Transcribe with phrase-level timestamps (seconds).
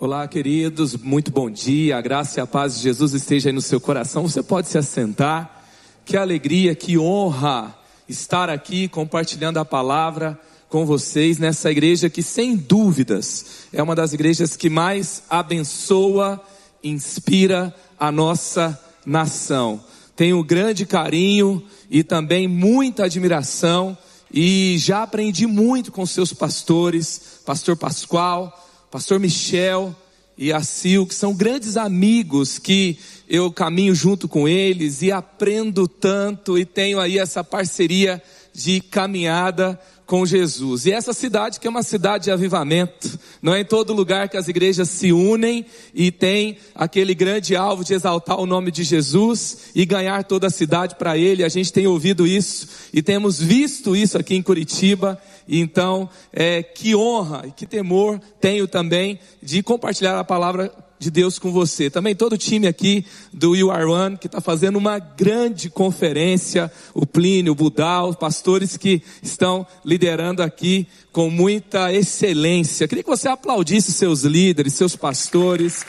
[0.00, 1.96] Olá, queridos, muito bom dia.
[1.96, 4.22] A graça e a paz de Jesus esteja aí no seu coração.
[4.28, 5.64] Você pode se assentar.
[6.04, 7.76] Que alegria, que honra
[8.08, 10.38] estar aqui compartilhando a palavra
[10.68, 16.40] com vocês nessa igreja que, sem dúvidas, é uma das igrejas que mais abençoa,
[16.80, 19.82] inspira a nossa nação.
[20.14, 21.60] Tenho grande carinho
[21.90, 23.98] e também muita admiração
[24.32, 29.94] e já aprendi muito com seus pastores, pastor Pascoal, pastor Michel
[30.36, 35.86] e a Sil, que são grandes amigos que eu caminho junto com eles e aprendo
[35.86, 38.22] tanto e tenho aí essa parceria
[38.54, 40.86] de caminhada com Jesus.
[40.86, 44.38] E essa cidade que é uma cidade de avivamento, não é em todo lugar que
[44.38, 49.70] as igrejas se unem e tem aquele grande alvo de exaltar o nome de Jesus
[49.74, 51.44] e ganhar toda a cidade para ele.
[51.44, 55.20] A gente tem ouvido isso e temos visto isso aqui em Curitiba.
[55.46, 61.38] Então, é, que honra e que temor tenho também de compartilhar a palavra de Deus
[61.38, 61.88] com você.
[61.88, 66.70] Também todo o time aqui do You Are One, que está fazendo uma grande conferência,
[66.94, 72.88] o Plínio, o Budal, pastores que estão liderando aqui com muita excelência.
[72.88, 75.84] Queria que você aplaudisse seus líderes, seus pastores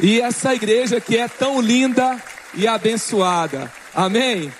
[0.00, 2.20] e essa igreja que é tão linda
[2.54, 3.70] e abençoada.
[3.94, 4.50] Amém?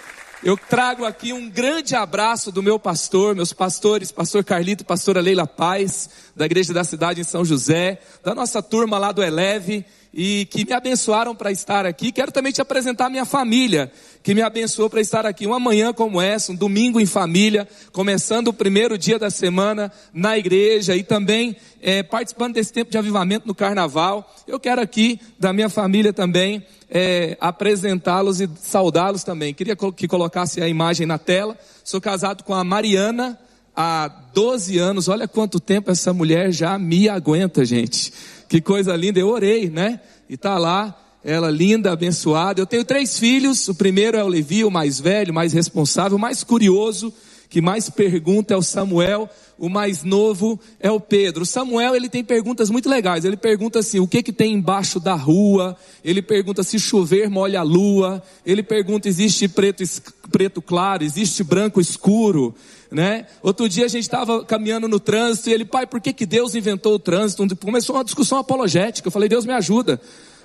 [0.44, 5.46] Eu trago aqui um grande abraço do meu pastor, meus pastores, pastor Carlito pastora Leila
[5.46, 9.86] Paz, da igreja da cidade em São José, da nossa turma lá do Eleve,
[10.16, 12.12] e que me abençoaram para estar aqui.
[12.12, 13.90] Quero também te apresentar a minha família,
[14.22, 15.44] que me abençoou para estar aqui.
[15.44, 20.38] Uma manhã como essa, um domingo em família, começando o primeiro dia da semana na
[20.38, 24.32] igreja e também é, participando desse tempo de avivamento no carnaval.
[24.46, 29.52] Eu quero aqui, da minha família também, é, apresentá-los e saudá-los também.
[29.52, 31.58] Queria que colocasse a imagem na tela.
[31.82, 33.36] Sou casado com a Mariana
[33.74, 35.08] há 12 anos.
[35.08, 38.12] Olha quanto tempo essa mulher já me aguenta, gente.
[38.54, 39.98] Que coisa linda, eu orei, né?
[40.30, 42.60] E tá lá, ela linda, abençoada.
[42.60, 46.44] Eu tenho três filhos, o primeiro é o Levi, o mais velho, mais responsável, mais
[46.44, 47.12] curioso,
[47.50, 51.42] que mais pergunta é o Samuel, o mais novo é o Pedro.
[51.42, 53.24] O Samuel, ele tem perguntas muito legais.
[53.24, 55.76] Ele pergunta assim: o que que tem embaixo da rua?
[56.04, 58.22] Ele pergunta se chover molha a lua.
[58.46, 59.82] Ele pergunta: existe preto,
[60.30, 61.02] preto claro?
[61.02, 62.54] Existe branco escuro?
[62.90, 63.26] Né?
[63.42, 66.54] Outro dia a gente estava caminhando no trânsito e ele, pai, por que, que Deus
[66.54, 67.56] inventou o trânsito?
[67.56, 69.08] Começou uma discussão apologética.
[69.08, 70.00] Eu falei, Deus me ajuda.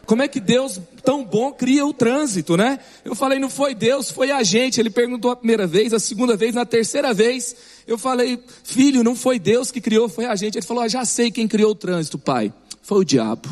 [0.09, 2.79] Como é que Deus tão bom cria o trânsito, né?
[3.05, 4.79] Eu falei, não foi Deus, foi a gente.
[4.79, 7.55] Ele perguntou a primeira vez, a segunda vez, na terceira vez,
[7.85, 10.57] eu falei, filho, não foi Deus que criou, foi a gente.
[10.57, 12.51] Ele falou, ah, já sei quem criou o trânsito, pai.
[12.81, 13.47] Foi o diabo,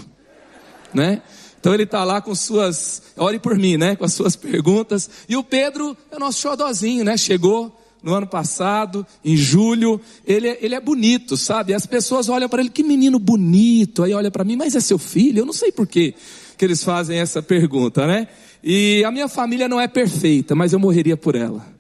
[0.92, 1.22] né?
[1.60, 3.96] Então ele está lá com suas, ore por mim, né?
[3.96, 5.08] Com as suas perguntas.
[5.30, 7.18] E o Pedro é o nosso xodozinho, né?
[7.18, 10.00] Chegou, no ano passado, em julho.
[10.26, 11.74] Ele, é, ele é bonito, sabe?
[11.74, 14.04] As pessoas olham para ele, que menino bonito.
[14.04, 15.40] Aí olha para mim, mas é seu filho?
[15.40, 16.14] Eu não sei por que
[16.62, 18.28] eles fazem essa pergunta, né?
[18.64, 21.78] E a minha família não é perfeita, mas eu morreria por ela.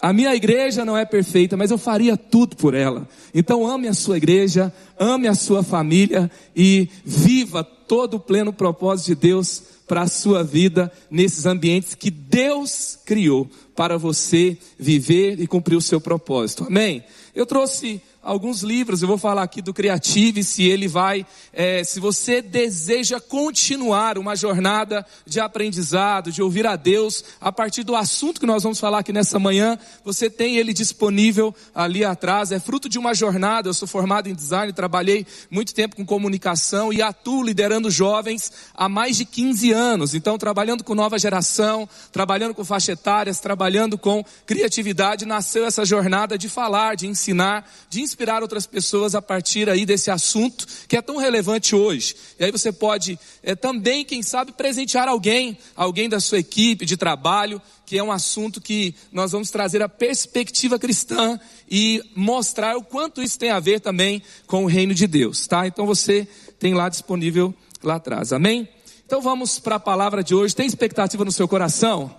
[0.00, 3.08] A minha igreja não é perfeita, mas eu faria tudo por ela.
[3.32, 9.06] Então ame a sua igreja, ame a sua família e viva todo o pleno propósito
[9.08, 9.62] de Deus
[9.92, 15.82] para a sua vida nesses ambientes que Deus criou para você viver e cumprir o
[15.82, 16.64] seu propósito.
[16.64, 17.04] Amém?
[17.34, 21.98] Eu trouxe alguns livros, eu vou falar aqui do Creative, se ele vai, é, se
[21.98, 28.38] você deseja continuar uma jornada de aprendizado, de ouvir a Deus, a partir do assunto
[28.38, 32.88] que nós vamos falar aqui nessa manhã, você tem ele disponível ali atrás, é fruto
[32.88, 37.42] de uma jornada, eu sou formado em design, trabalhei muito tempo com comunicação e atuo
[37.42, 42.92] liderando jovens há mais de 15 anos, então trabalhando com nova geração, trabalhando com faixa
[42.92, 48.66] etárias, trabalhando com criatividade, nasceu essa jornada de falar, de ensinar, de ensinar inspirar outras
[48.66, 52.14] pessoas a partir aí desse assunto que é tão relevante hoje.
[52.38, 56.96] E aí você pode é, também, quem sabe, presentear alguém, alguém da sua equipe de
[56.96, 61.40] trabalho, que é um assunto que nós vamos trazer a perspectiva cristã
[61.70, 65.66] e mostrar o quanto isso tem a ver também com o reino de Deus, tá?
[65.66, 68.68] Então você tem lá disponível lá atrás, amém?
[69.06, 70.54] Então vamos para a palavra de hoje.
[70.54, 72.14] Tem expectativa no seu coração?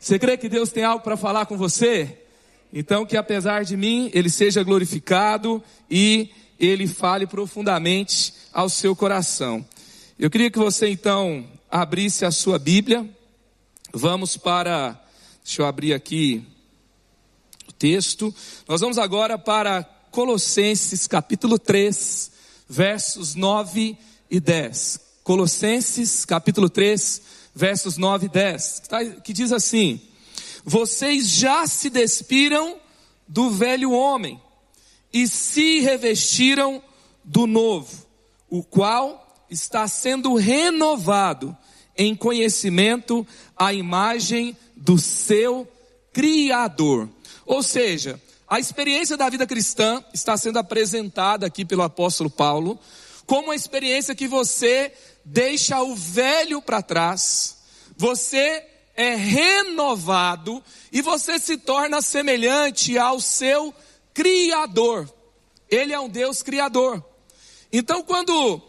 [0.00, 2.27] Você crê que Deus tem algo para falar com você?
[2.72, 9.64] Então, que apesar de mim, ele seja glorificado e ele fale profundamente ao seu coração.
[10.18, 13.08] Eu queria que você então abrisse a sua Bíblia.
[13.92, 15.00] Vamos para,
[15.44, 16.44] deixa eu abrir aqui
[17.68, 18.34] o texto.
[18.66, 22.32] Nós vamos agora para Colossenses capítulo 3,
[22.68, 23.96] versos 9
[24.30, 25.00] e 10.
[25.22, 27.22] Colossenses capítulo 3,
[27.54, 28.82] versos 9 e 10,
[29.22, 30.00] que diz assim:
[30.68, 32.78] vocês já se despiram
[33.26, 34.38] do velho homem
[35.10, 36.82] e se revestiram
[37.24, 38.06] do novo,
[38.50, 41.56] o qual está sendo renovado
[41.96, 43.26] em conhecimento
[43.56, 45.66] à imagem do seu
[46.12, 47.08] Criador.
[47.46, 52.78] Ou seja, a experiência da vida cristã está sendo apresentada aqui pelo apóstolo Paulo
[53.24, 54.92] como uma experiência que você
[55.24, 57.56] deixa o velho para trás,
[57.96, 58.66] você
[58.98, 60.60] é renovado
[60.90, 63.72] e você se torna semelhante ao seu
[64.12, 65.08] Criador.
[65.70, 67.04] Ele é um Deus Criador.
[67.72, 68.60] Então, quando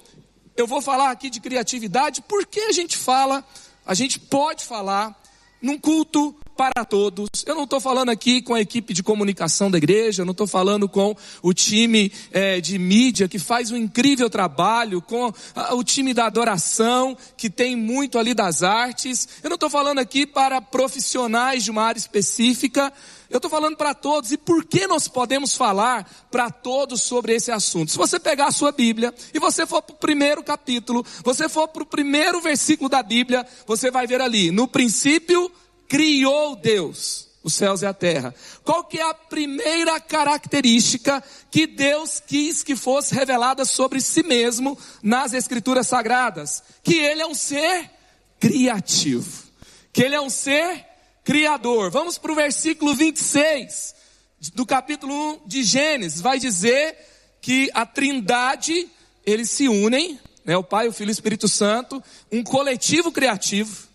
[0.56, 3.44] eu vou falar aqui de criatividade, por que a gente fala,
[3.84, 5.20] a gente pode falar
[5.60, 7.30] num culto para todos.
[7.46, 10.46] Eu não estou falando aqui com a equipe de comunicação da igreja, eu não estou
[10.46, 15.82] falando com o time é, de mídia que faz um incrível trabalho, com a, o
[15.86, 19.26] time da adoração que tem muito ali das artes.
[19.42, 22.92] Eu não estou falando aqui para profissionais de uma área específica.
[23.30, 24.34] Eu estou falando para todos.
[24.34, 27.90] E por que nós podemos falar para todos sobre esse assunto?
[27.90, 31.70] Se você pegar a sua Bíblia e você for para o primeiro capítulo, você for
[31.70, 35.50] para o primeiro versículo da Bíblia, você vai ver ali, no princípio
[35.90, 38.34] criou Deus os céus e a terra.
[38.64, 44.78] Qual que é a primeira característica que Deus quis que fosse revelada sobre si mesmo
[45.02, 46.62] nas escrituras sagradas?
[46.84, 47.90] Que ele é um ser
[48.40, 49.50] criativo.
[49.92, 50.86] Que ele é um ser
[51.24, 51.90] criador.
[51.90, 53.96] Vamos para o versículo 26
[54.54, 56.22] do capítulo 1 de Gênesis.
[56.22, 56.96] Vai dizer
[57.42, 58.88] que a Trindade,
[59.26, 63.89] eles se unem, né, o Pai, o Filho e o Espírito Santo, um coletivo criativo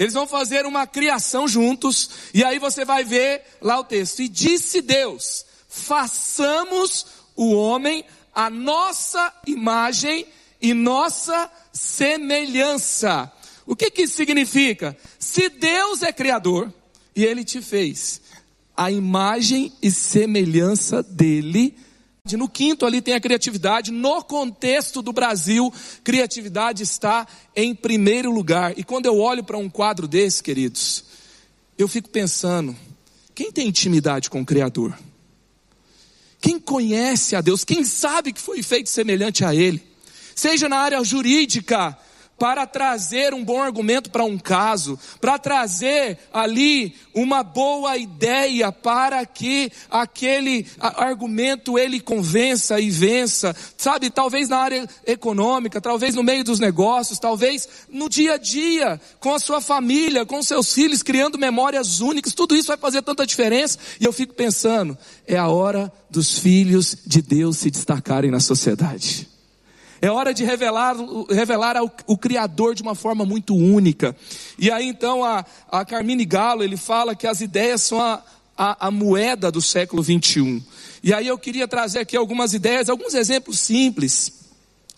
[0.00, 4.22] eles vão fazer uma criação juntos, e aí você vai ver lá o texto.
[4.22, 7.04] E disse Deus: façamos
[7.36, 8.02] o homem
[8.34, 10.26] a nossa imagem
[10.58, 13.30] e nossa semelhança.
[13.66, 14.96] O que que isso significa?
[15.18, 16.72] Se Deus é criador
[17.14, 18.22] e ele te fez
[18.74, 21.76] a imagem e semelhança dele,
[22.36, 23.90] no quinto ali tem a criatividade.
[23.90, 25.72] No contexto do Brasil,
[26.04, 27.26] criatividade está
[27.56, 28.78] em primeiro lugar.
[28.78, 31.04] E quando eu olho para um quadro desse, queridos,
[31.78, 32.76] eu fico pensando:
[33.34, 34.96] quem tem intimidade com o Criador?
[36.40, 37.64] Quem conhece a Deus?
[37.64, 39.82] Quem sabe que foi feito semelhante a Ele?
[40.34, 41.96] Seja na área jurídica,
[42.40, 49.26] para trazer um bom argumento para um caso, para trazer ali uma boa ideia para
[49.26, 54.08] que aquele argumento ele convença e vença, sabe?
[54.08, 59.34] Talvez na área econômica, talvez no meio dos negócios, talvez no dia a dia, com
[59.34, 63.78] a sua família, com seus filhos, criando memórias únicas, tudo isso vai fazer tanta diferença.
[64.00, 64.96] E eu fico pensando,
[65.26, 69.29] é a hora dos filhos de Deus se destacarem na sociedade.
[70.02, 70.96] É hora de revelar,
[71.28, 74.16] revelar ao, o Criador de uma forma muito única.
[74.58, 78.22] E aí então a, a Carmine Galo, ele fala que as ideias são a,
[78.56, 80.62] a, a moeda do século 21.
[81.02, 84.32] E aí eu queria trazer aqui algumas ideias, alguns exemplos simples.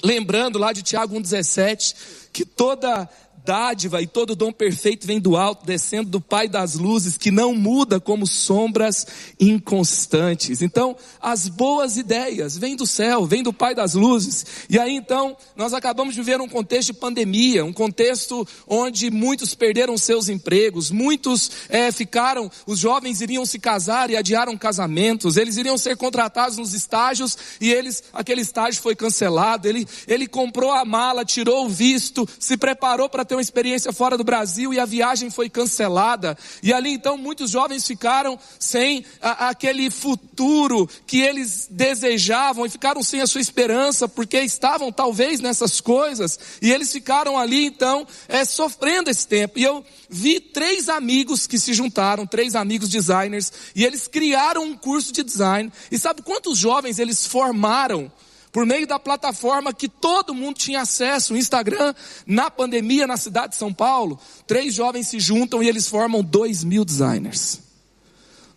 [0.05, 1.95] Lembrando lá de Tiago 1,17,
[2.33, 3.09] que toda
[3.45, 7.55] dádiva e todo dom perfeito vem do alto, descendo do Pai das luzes, que não
[7.55, 9.07] muda como sombras
[9.39, 10.63] inconstantes.
[10.63, 14.47] Então, as boas ideias vêm do céu, vêm do Pai das luzes.
[14.71, 19.55] E aí então, nós acabamos de viver um contexto de pandemia, um contexto onde muitos
[19.55, 25.57] perderam seus empregos, muitos é, ficaram, os jovens iriam se casar e adiaram casamentos, eles
[25.57, 30.85] iriam ser contratados nos estágios e eles, aquele estágio foi cancelado, ele, ele comprou a
[30.85, 34.85] mala, tirou o visto, se preparou para ter uma experiência fora do Brasil e a
[34.85, 36.37] viagem foi cancelada.
[36.63, 43.03] E ali então muitos jovens ficaram sem a, aquele futuro que eles desejavam e ficaram
[43.03, 48.45] sem a sua esperança porque estavam talvez nessas coisas e eles ficaram ali então é,
[48.45, 49.59] sofrendo esse tempo.
[49.59, 54.77] E eu vi três amigos que se juntaram, três amigos designers, e eles criaram um
[54.77, 55.73] curso de design.
[55.91, 58.13] E sabe quantos jovens eles formaram?
[58.53, 61.95] Por meio da plataforma que todo mundo tinha acesso, o Instagram,
[62.27, 66.63] na pandemia na cidade de São Paulo, três jovens se juntam e eles formam dois
[66.63, 67.61] mil designers.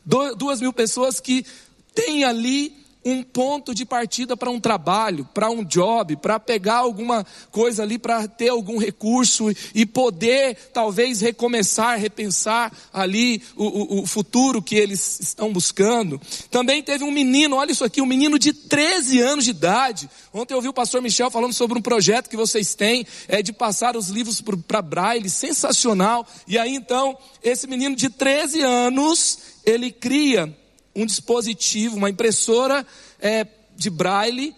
[0.06, 1.46] duas mil pessoas que
[1.94, 7.24] têm ali um ponto de partida para um trabalho, para um job, para pegar alguma
[7.52, 14.08] coisa ali, para ter algum recurso e poder talvez recomeçar, repensar ali o, o, o,
[14.08, 16.20] futuro que eles estão buscando.
[16.50, 20.10] Também teve um menino, olha isso aqui, um menino de 13 anos de idade.
[20.34, 23.54] Ontem eu ouvi o pastor Michel falando sobre um projeto que vocês têm, é de
[23.54, 26.28] passar os livros para Braille, sensacional.
[26.48, 30.52] E aí então, esse menino de 13 anos, ele cria
[30.96, 32.88] um dispositivo, uma impressora
[33.20, 34.56] é, de braille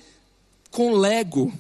[0.70, 1.52] com Lego,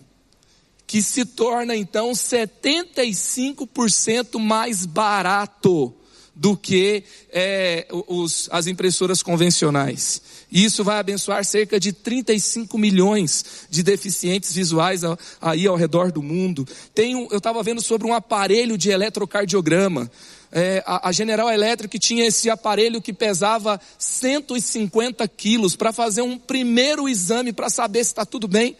[0.86, 5.92] que se torna então 75% mais barato
[6.36, 10.22] do que é, os, as impressoras convencionais.
[10.52, 15.02] Isso vai abençoar cerca de 35 milhões de deficientes visuais
[15.42, 16.66] aí ao redor do mundo.
[16.94, 20.10] Tem um, eu estava vendo sobre um aparelho de eletrocardiograma.
[20.50, 26.38] É, a, a, General Electric tinha esse aparelho que pesava 150 quilos para fazer um
[26.38, 28.78] primeiro exame para saber se está tudo bem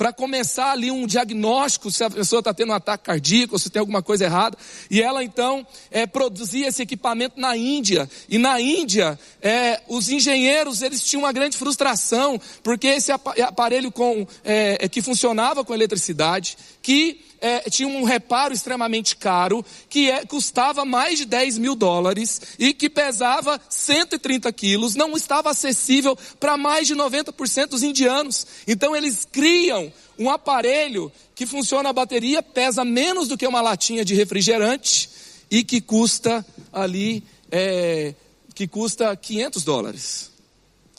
[0.00, 3.80] para começar ali um diagnóstico se a pessoa está tendo um ataque cardíaco, se tem
[3.80, 4.56] alguma coisa errada.
[4.90, 8.08] E ela então é, produzia esse equipamento na Índia.
[8.26, 14.26] E na Índia, é, os engenheiros eles tinham uma grande frustração, porque esse aparelho com,
[14.42, 20.24] é, é que funcionava com eletricidade, que é, tinha um reparo extremamente caro, que é,
[20.26, 26.56] custava mais de 10 mil dólares e que pesava 130 quilos, não estava acessível para
[26.56, 28.46] mais de 90% dos indianos.
[28.66, 34.04] Então eles criam um aparelho que funciona a bateria, pesa menos do que uma latinha
[34.04, 35.08] de refrigerante
[35.50, 38.14] e que custa ali, é,
[38.54, 40.30] que custa 500 dólares.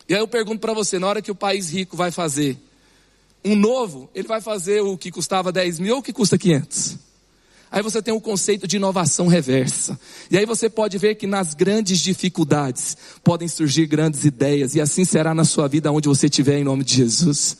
[0.09, 2.57] E aí eu pergunto para você, na hora que o país rico vai fazer
[3.43, 6.97] um novo, ele vai fazer o que custava 10 mil ou o que custa 500.
[7.71, 9.97] Aí você tem o conceito de inovação reversa.
[10.29, 14.75] E aí você pode ver que nas grandes dificuldades podem surgir grandes ideias.
[14.75, 17.57] E assim será na sua vida onde você estiver, em nome de Jesus.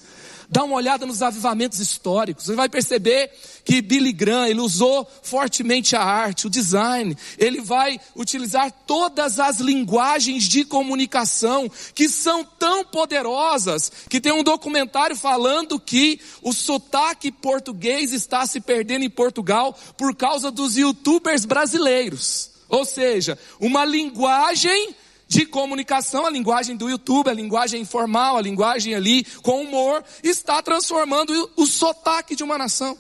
[0.51, 2.43] Dá uma olhada nos avivamentos históricos.
[2.43, 3.31] Você vai perceber
[3.63, 7.17] que Billy Graham, ele usou fortemente a arte, o design.
[7.38, 14.43] Ele vai utilizar todas as linguagens de comunicação que são tão poderosas que tem um
[14.43, 21.46] documentário falando que o sotaque português está se perdendo em Portugal por causa dos youtubers
[21.46, 22.51] brasileiros.
[22.67, 24.96] Ou seja, uma linguagem
[25.31, 30.61] de comunicação, a linguagem do YouTube, a linguagem informal, a linguagem ali com humor, está
[30.61, 32.97] transformando o sotaque de uma nação.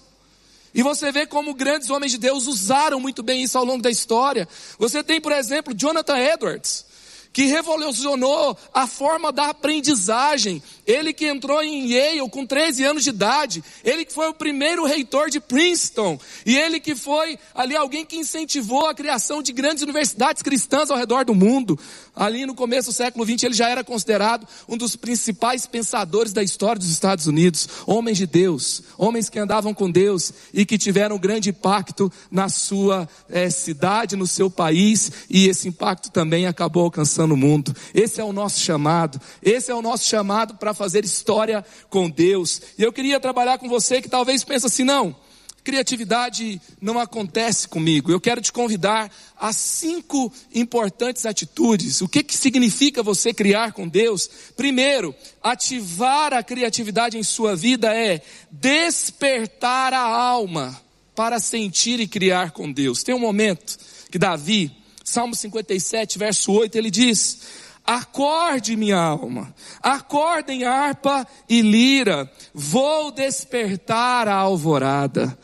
[0.73, 3.91] E você vê como grandes homens de Deus usaram muito bem isso ao longo da
[3.91, 4.47] história.
[4.79, 6.85] Você tem, por exemplo, Jonathan Edwards
[7.33, 10.61] que revolucionou a forma da aprendizagem.
[10.85, 14.85] Ele que entrou em Yale com 13 anos de idade, ele que foi o primeiro
[14.85, 19.83] reitor de Princeton, e ele que foi ali alguém que incentivou a criação de grandes
[19.83, 21.79] universidades cristãs ao redor do mundo.
[22.15, 26.43] Ali no começo do século XX, ele já era considerado um dos principais pensadores da
[26.43, 31.15] história dos Estados Unidos, homens de Deus, homens que andavam com Deus e que tiveram
[31.15, 36.83] um grande impacto na sua é, cidade, no seu país, e esse impacto também acabou
[36.83, 37.75] alcançando no mundo.
[37.93, 39.19] Esse é o nosso chamado.
[39.41, 42.61] Esse é o nosso chamado para fazer história com Deus.
[42.77, 45.15] E eu queria trabalhar com você que talvez pense assim, não,
[45.63, 48.11] criatividade não acontece comigo.
[48.11, 52.01] Eu quero te convidar a cinco importantes atitudes.
[52.01, 54.29] O que, que significa você criar com Deus?
[54.55, 60.81] Primeiro, ativar a criatividade em sua vida é despertar a alma
[61.15, 63.03] para sentir e criar com Deus.
[63.03, 63.77] Tem um momento
[64.09, 64.71] que Davi,
[65.03, 67.39] Salmo 57, verso 8, ele diz:
[67.85, 75.37] Acorde, minha alma, acordem harpa e lira, vou despertar a alvorada.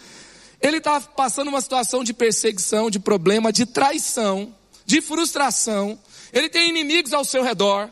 [0.61, 4.53] Ele está passando uma situação de perseguição, de problema, de traição,
[4.85, 5.97] de frustração.
[6.33, 7.89] Ele tem inimigos ao seu redor.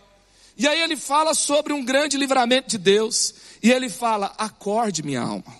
[0.57, 3.35] E aí ele fala sobre um grande livramento de Deus.
[3.61, 5.55] E ele fala: Acorde, minha alma.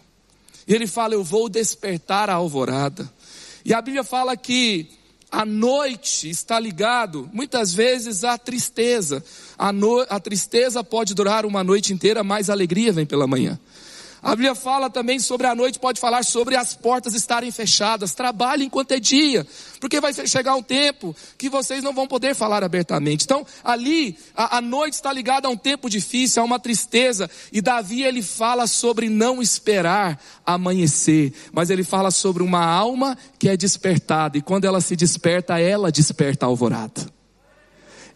[0.67, 3.12] E ele fala: Eu vou despertar a alvorada.
[3.63, 4.89] E a Bíblia fala que
[5.31, 9.24] a noite está ligado muitas vezes à tristeza.
[9.57, 13.59] A, no, a tristeza pode durar uma noite inteira, mas a alegria vem pela manhã.
[14.25, 18.15] A Bíblia fala também sobre a noite, pode falar sobre as portas estarem fechadas.
[18.15, 19.46] Trabalhe enquanto é dia,
[19.79, 23.24] porque vai chegar um tempo que vocês não vão poder falar abertamente.
[23.24, 27.29] Então, ali, a, a noite está ligada a um tempo difícil, a uma tristeza.
[27.53, 33.48] E Davi, ele fala sobre não esperar amanhecer, mas ele fala sobre uma alma que
[33.48, 34.39] é despertada.
[34.39, 37.05] E quando ela se desperta, ela desperta a alvorada.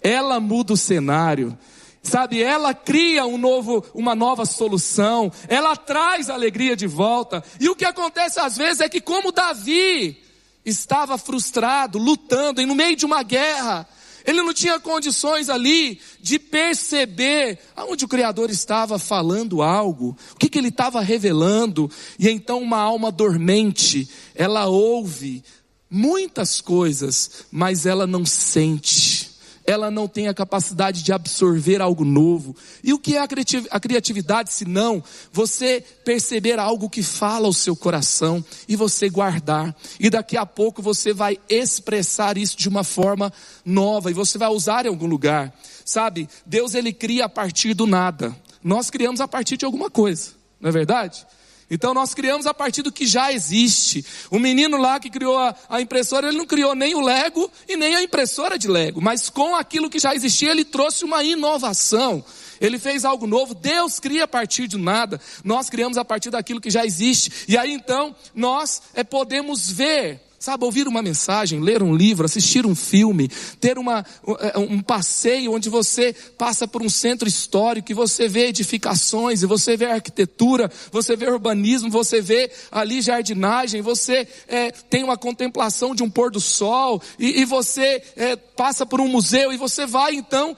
[0.02, 1.56] Ela muda o cenário.
[2.02, 7.44] Sabe, ela cria um novo, uma nova solução, ela traz alegria de volta.
[7.60, 10.18] E o que acontece às vezes é que, como Davi
[10.66, 13.88] estava frustrado, lutando, e no meio de uma guerra,
[14.26, 20.50] ele não tinha condições ali de perceber aonde o Criador estava falando algo, o que,
[20.50, 25.44] que ele estava revelando, e então uma alma dormente, ela ouve
[25.90, 29.29] muitas coisas, mas ela não sente
[29.70, 32.56] ela não tem a capacidade de absorver algo novo.
[32.84, 37.76] E o que é a criatividade se não você perceber algo que fala ao seu
[37.76, 39.76] coração e você guardar.
[40.00, 43.32] E daqui a pouco você vai expressar isso de uma forma
[43.64, 45.54] nova e você vai usar em algum lugar.
[45.86, 46.28] Sabe?
[46.48, 48.36] Deus ele cria a partir do nada.
[48.64, 51.28] Nós criamos a partir de alguma coisa, não é verdade?
[51.70, 54.06] Então nós criamos a partir do que já existe.
[54.32, 57.76] O menino lá que criou a, a, impressora, ele não criou nem o Lego e
[57.76, 62.24] nem a impressora de Lego, mas com aquilo que já existia, ele trouxe uma inovação.
[62.60, 63.56] Ele fez algo novo.
[63.56, 65.20] Deus cria a partir de nada.
[65.44, 67.32] Nós criamos a partir daquilo que já existe.
[67.48, 72.66] E aí então nós é, podemos ver Sabe, ouvir uma mensagem, ler um livro, assistir
[72.66, 73.28] um filme,
[73.60, 74.06] ter uma,
[74.40, 79.46] é, um passeio onde você passa por um centro histórico e você vê edificações, e
[79.46, 85.94] você vê arquitetura, você vê urbanismo, você vê ali jardinagem, você é, tem uma contemplação
[85.94, 89.86] de um pôr do sol, e, e você é, passa por um museu, e você
[89.86, 90.56] vai então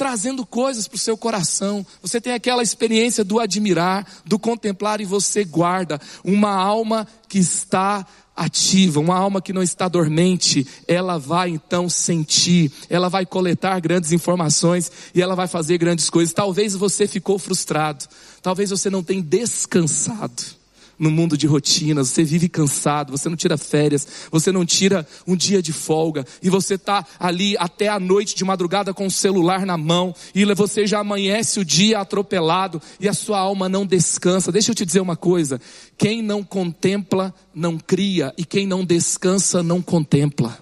[0.00, 1.84] trazendo coisas para o seu coração.
[2.00, 8.06] Você tem aquela experiência do admirar, do contemplar, e você guarda uma alma que está
[8.40, 14.12] ativa, uma alma que não está dormente, ela vai então sentir, ela vai coletar grandes
[14.12, 16.32] informações e ela vai fazer grandes coisas.
[16.32, 18.06] Talvez você ficou frustrado,
[18.40, 20.59] talvez você não tenha descansado
[21.00, 25.34] no mundo de rotinas, você vive cansado, você não tira férias, você não tira um
[25.34, 29.64] dia de folga, e você está ali até a noite de madrugada com o celular
[29.64, 34.52] na mão, e você já amanhece o dia atropelado, e a sua alma não descansa.
[34.52, 35.58] Deixa eu te dizer uma coisa:
[35.96, 40.58] quem não contempla, não cria, e quem não descansa, não contempla.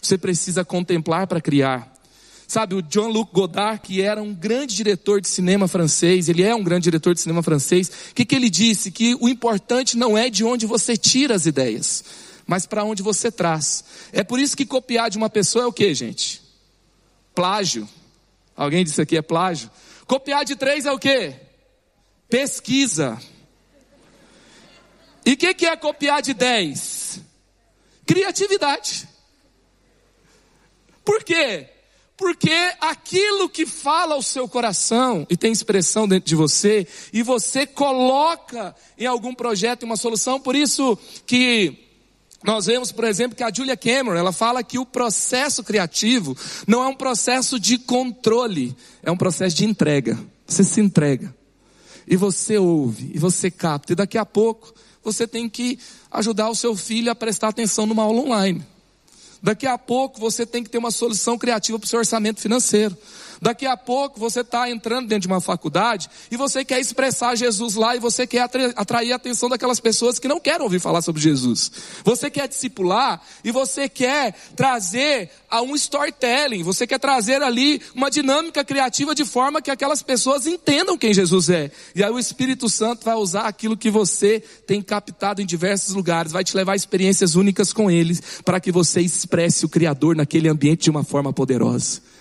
[0.00, 1.93] Você precisa contemplar para criar.
[2.46, 6.62] Sabe, o Jean-Luc Godard, que era um grande diretor de cinema francês, ele é um
[6.62, 8.90] grande diretor de cinema francês, o que, que ele disse?
[8.90, 12.04] Que o importante não é de onde você tira as ideias,
[12.46, 13.84] mas para onde você traz.
[14.12, 16.42] É por isso que copiar de uma pessoa é o que, gente?
[17.34, 17.88] Plágio.
[18.56, 19.70] Alguém disse aqui é plágio?
[20.06, 21.34] Copiar de três é o que?
[22.28, 23.18] Pesquisa.
[25.24, 27.20] E o que, que é copiar de dez?
[28.06, 29.08] Criatividade.
[31.04, 31.68] Por quê?
[32.16, 37.66] Porque aquilo que fala o seu coração e tem expressão dentro de você, e você
[37.66, 41.76] coloca em algum projeto uma solução, por isso que
[42.44, 46.36] nós vemos, por exemplo, que a Julia Cameron, ela fala que o processo criativo
[46.68, 50.18] não é um processo de controle, é um processo de entrega.
[50.46, 51.34] Você se entrega.
[52.06, 55.78] E você ouve, e você capta, e daqui a pouco você tem que
[56.10, 58.73] ajudar o seu filho a prestar atenção numa aula online.
[59.44, 62.96] Daqui a pouco você tem que ter uma solução criativa para o seu orçamento financeiro.
[63.44, 67.74] Daqui a pouco você está entrando dentro de uma faculdade e você quer expressar Jesus
[67.74, 71.20] lá e você quer atrair a atenção daquelas pessoas que não querem ouvir falar sobre
[71.20, 71.70] Jesus.
[72.02, 78.10] Você quer discipular e você quer trazer a um storytelling, você quer trazer ali uma
[78.10, 81.70] dinâmica criativa de forma que aquelas pessoas entendam quem Jesus é.
[81.94, 86.32] E aí o Espírito Santo vai usar aquilo que você tem captado em diversos lugares,
[86.32, 90.48] vai te levar a experiências únicas com eles, para que você expresse o Criador naquele
[90.48, 92.13] ambiente de uma forma poderosa.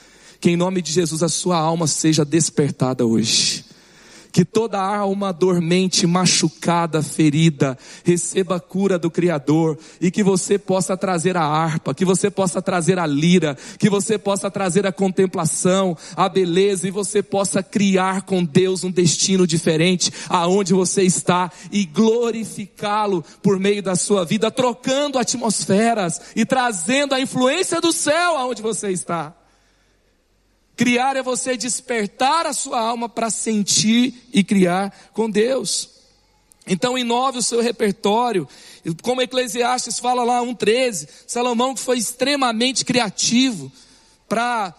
[0.44, 3.64] Que em nome de Jesus a sua alma seja despertada hoje.
[4.30, 10.98] Que toda alma dormente, machucada, ferida, receba a cura do Criador e que você possa
[10.98, 15.98] trazer a harpa, que você possa trazer a lira, que você possa trazer a contemplação,
[16.14, 21.86] a beleza e você possa criar com Deus um destino diferente aonde você está e
[21.86, 28.62] glorificá-lo por meio da sua vida, trocando atmosferas e trazendo a influência do céu aonde
[28.62, 29.38] você está.
[30.76, 35.90] Criar é você despertar a sua alma para sentir e criar com Deus.
[36.66, 38.48] Então inove o seu repertório.
[39.02, 43.72] Como Eclesiastes fala lá 1,13, Salomão que foi extremamente criativo
[44.28, 44.74] para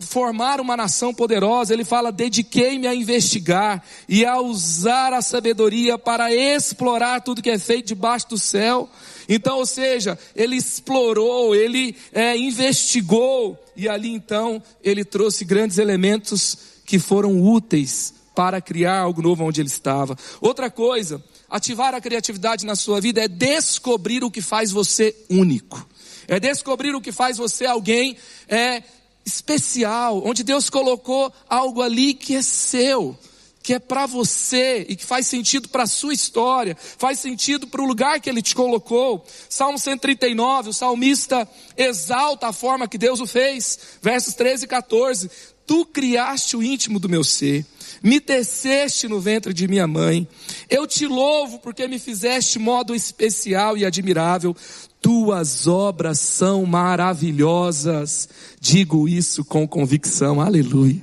[0.00, 6.32] formar uma nação poderosa, ele fala: dediquei-me a investigar e a usar a sabedoria para
[6.32, 8.88] explorar tudo que é feito debaixo do céu.
[9.28, 16.56] Então, ou seja, ele explorou, ele é, investigou, e ali então ele trouxe grandes elementos
[16.84, 20.16] que foram úteis para criar algo novo onde ele estava.
[20.40, 25.86] Outra coisa, ativar a criatividade na sua vida é descobrir o que faz você único.
[26.26, 28.16] É descobrir o que faz você alguém
[28.48, 28.82] é
[29.24, 33.16] especial, onde Deus colocou algo ali que é seu
[33.62, 37.80] que é para você e que faz sentido para a sua história, faz sentido para
[37.80, 39.24] o lugar que ele te colocou.
[39.48, 45.30] Salmo 139, o salmista exalta a forma que Deus o fez, versos 13 e 14.
[45.64, 47.64] Tu criaste o íntimo do meu ser,
[48.02, 50.26] me teceste no ventre de minha mãe.
[50.68, 54.56] Eu te louvo porque me fizeste modo especial e admirável.
[55.00, 58.28] Tuas obras são maravilhosas.
[58.60, 60.40] Digo isso com convicção.
[60.40, 61.00] Aleluia.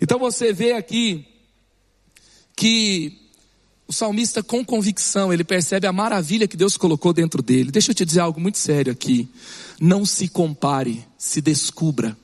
[0.00, 1.26] Então você vê aqui
[2.64, 3.18] que
[3.86, 7.70] o salmista, com convicção, ele percebe a maravilha que Deus colocou dentro dele.
[7.70, 9.28] Deixa eu te dizer algo muito sério aqui.
[9.78, 12.16] Não se compare, se descubra.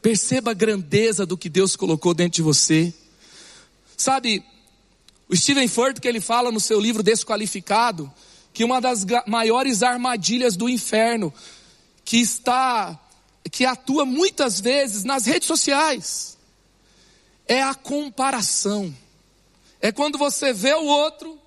[0.00, 2.94] Perceba a grandeza do que Deus colocou dentro de você.
[3.98, 4.42] Sabe,
[5.28, 8.10] O Steven Furtick, que ele fala no seu livro Desqualificado,
[8.54, 11.30] que uma das maiores armadilhas do inferno,
[12.02, 12.98] que está,
[13.52, 16.34] que atua muitas vezes nas redes sociais,
[17.46, 18.94] é a comparação.
[19.80, 21.38] É quando você vê o outro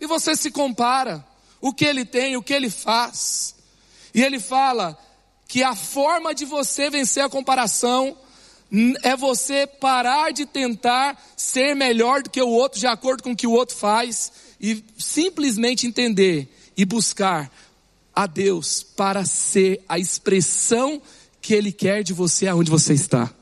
[0.00, 1.24] e você se compara,
[1.60, 3.54] o que ele tem, o que ele faz.
[4.14, 4.98] E ele fala
[5.46, 8.16] que a forma de você vencer a comparação
[9.02, 13.36] é você parar de tentar ser melhor do que o outro, de acordo com o
[13.36, 14.30] que o outro faz,
[14.60, 17.50] e simplesmente entender e buscar
[18.14, 21.00] a Deus para ser a expressão
[21.40, 23.32] que Ele quer de você aonde você está.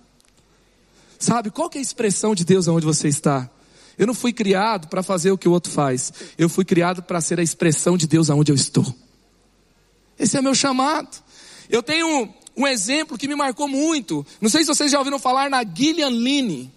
[1.19, 3.49] Sabe, qual que é a expressão de Deus aonde você está?
[3.99, 6.13] Eu não fui criado para fazer o que o outro faz.
[6.37, 8.85] Eu fui criado para ser a expressão de Deus aonde eu estou.
[10.19, 11.09] Esse é meu chamado.
[11.69, 14.25] Eu tenho um exemplo que me marcou muito.
[14.41, 16.73] Não sei se vocês já ouviram falar na Gillian Line.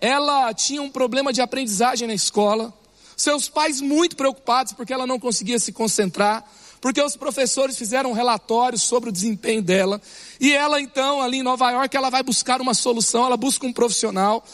[0.00, 2.72] Ela tinha um problema de aprendizagem na escola.
[3.16, 6.44] Seus pais muito preocupados porque ela não conseguia se concentrar,
[6.80, 10.00] porque os professores fizeram um sobre o desempenho dela.
[10.40, 13.72] E ela então, ali em Nova York, ela vai buscar uma solução, ela busca um
[13.72, 14.44] profissional.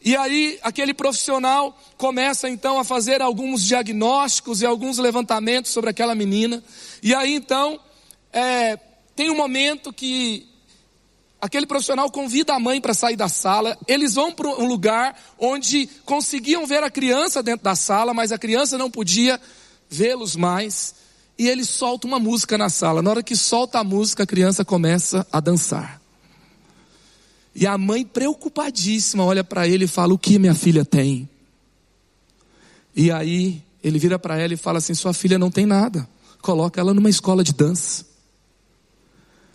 [0.00, 6.14] E aí, aquele profissional começa então a fazer alguns diagnósticos e alguns levantamentos sobre aquela
[6.14, 6.62] menina.
[7.02, 7.80] E aí então,
[8.32, 8.78] é,
[9.16, 10.48] tem um momento que
[11.40, 15.88] aquele profissional convida a mãe para sair da sala, eles vão para um lugar onde
[16.04, 19.40] conseguiam ver a criança dentro da sala, mas a criança não podia
[19.88, 20.94] vê-los mais,
[21.38, 23.00] e ele solta uma música na sala.
[23.00, 26.00] Na hora que solta a música, a criança começa a dançar.
[27.54, 31.28] E a mãe, preocupadíssima, olha para ele e fala: O que minha filha tem?
[32.94, 36.08] E aí ele vira para ela e fala assim: Sua filha não tem nada.
[36.42, 38.04] Coloca ela numa escola de dança.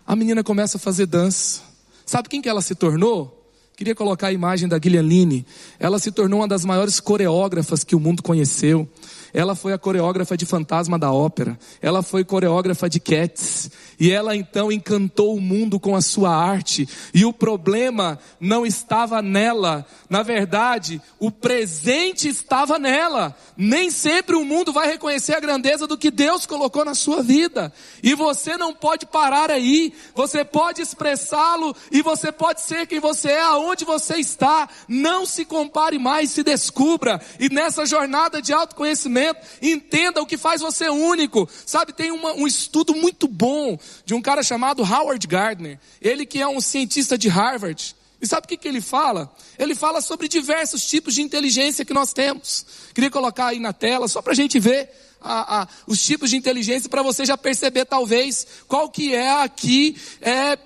[0.06, 1.62] A menina começa a fazer dança.
[2.06, 3.41] Sabe quem que ela se tornou?
[3.76, 5.46] Queria colocar a imagem da Guilhermine.
[5.80, 8.88] Ela se tornou uma das maiores coreógrafas que o mundo conheceu.
[9.34, 11.58] Ela foi a coreógrafa de Fantasma da Ópera.
[11.82, 13.72] Ela foi coreógrafa de Cats.
[14.00, 16.88] E ela então encantou o mundo com a sua arte.
[17.13, 19.86] E o problema não estava nela.
[20.08, 23.36] Na verdade, o presente estava nela.
[23.58, 27.74] Nem sempre o mundo vai reconhecer a grandeza do que Deus colocou na sua vida.
[28.04, 29.93] E você não pode parar aí.
[30.13, 34.69] Você pode expressá-lo e você pode ser quem você é, aonde você está.
[34.88, 37.19] Não se compare mais, se descubra.
[37.39, 39.23] E nessa jornada de autoconhecimento,
[39.62, 41.48] entenda o que faz você único.
[41.66, 46.42] Sabe, tem uma, um estudo muito bom de um cara chamado Howard Gardner, ele que
[46.42, 47.96] é um cientista de Harvard.
[48.22, 49.34] E sabe o que, que ele fala?
[49.60, 52.66] Ele fala sobre diversos tipos de inteligência que nós temos.
[52.94, 56.38] Queria colocar aí na tela, só para a gente ver a, a, os tipos de
[56.38, 60.58] inteligência, para você já perceber talvez qual que é aqui, é,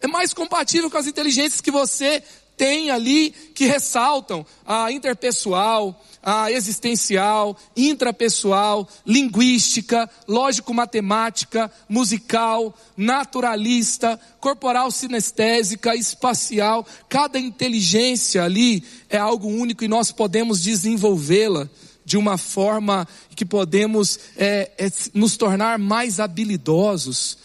[0.00, 2.22] é mais compatível com as inteligências que você
[2.56, 15.94] tem ali que ressaltam a interpessoal, a existencial, intrapessoal, linguística, lógico-matemática, musical, naturalista, corporal sinestésica,
[15.94, 16.86] espacial.
[17.08, 21.68] Cada inteligência ali é algo único e nós podemos desenvolvê-la
[22.04, 27.38] de uma forma que podemos é, é, nos tornar mais habilidosos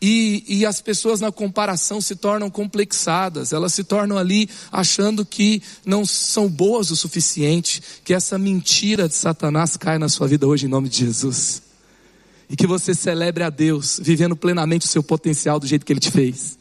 [0.00, 5.60] e, e, as pessoas na comparação se tornam complexadas, elas se tornam ali achando que
[5.84, 10.66] não são boas o suficiente, que essa mentira de Satanás cai na sua vida hoje
[10.66, 11.62] em nome de Jesus.
[12.48, 16.00] E que você celebre a Deus, vivendo plenamente o seu potencial do jeito que Ele
[16.00, 16.56] te fez.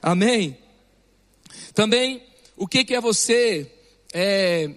[0.00, 0.56] Amém?
[1.74, 2.22] Também,
[2.56, 3.70] o que, que é você
[4.14, 4.70] é,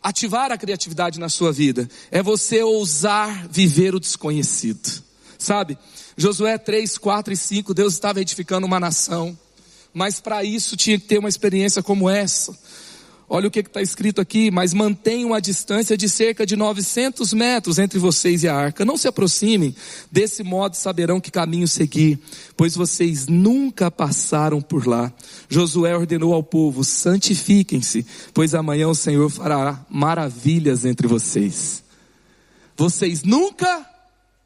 [0.00, 1.88] ativar a criatividade na sua vida?
[2.12, 5.04] É você ousar viver o desconhecido.
[5.36, 5.76] Sabe?
[6.16, 9.36] Josué 3, 4 e 5, Deus estava edificando uma nação,
[9.92, 12.56] mas para isso tinha que ter uma experiência como essa.
[13.28, 17.76] Olha o que está escrito aqui, mas mantenham a distância de cerca de 900 metros
[17.76, 18.84] entre vocês e a arca.
[18.84, 19.74] Não se aproximem,
[20.10, 22.20] desse modo saberão que caminho seguir,
[22.56, 25.12] pois vocês nunca passaram por lá.
[25.48, 31.82] Josué ordenou ao povo: santifiquem-se, pois amanhã o Senhor fará maravilhas entre vocês.
[32.76, 33.84] Vocês nunca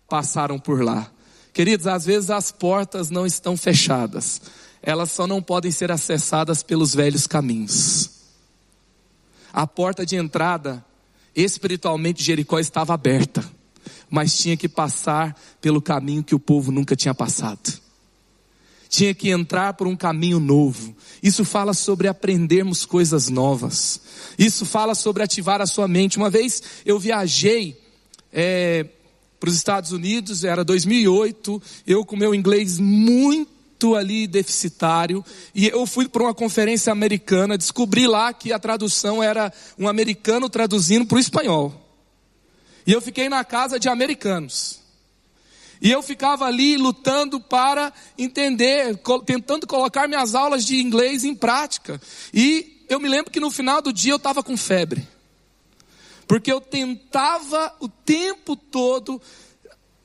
[0.09, 1.13] passaram por lá.
[1.53, 4.41] Queridos, às vezes as portas não estão fechadas,
[4.83, 8.11] elas só não podem ser acessadas pelos velhos caminhos.
[9.53, 10.85] A porta de entrada,
[11.35, 13.45] espiritualmente, Jericó estava aberta,
[14.09, 17.81] mas tinha que passar pelo caminho que o povo nunca tinha passado.
[18.89, 20.97] Tinha que entrar por um caminho novo.
[21.23, 24.01] Isso fala sobre aprendermos coisas novas.
[24.37, 26.17] Isso fala sobre ativar a sua mente.
[26.17, 27.81] Uma vez eu viajei
[28.33, 28.87] é,
[29.41, 35.25] para os Estados Unidos, era 2008, eu com meu inglês muito ali deficitário,
[35.55, 40.51] e eu fui para uma conferência americana, descobri lá que a tradução era um americano
[40.51, 41.75] traduzindo para o espanhol.
[42.87, 44.79] E eu fiquei na casa de americanos.
[45.81, 51.99] E eu ficava ali lutando para entender, tentando colocar minhas aulas de inglês em prática.
[52.35, 55.09] E eu me lembro que no final do dia eu estava com febre.
[56.31, 59.21] Porque eu tentava o tempo todo